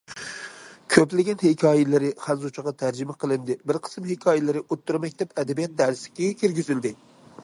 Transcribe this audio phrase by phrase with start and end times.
[0.93, 6.95] كۆپلىگەن ھېكايىلىرى خەنزۇچىغا تەرجىمە قىلىندى، بىر قىسىم ھېكايىلىرى ئوتتۇرا مەكتەپ ئەدەبىيات دەرسلىكىگە كىرگۈزۈلدى.